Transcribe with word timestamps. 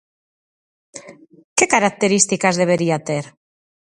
Que 1.57 1.65
características 1.73 2.59
debería 2.61 2.97
ter? 3.07 3.25